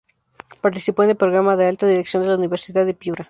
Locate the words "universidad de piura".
2.37-3.19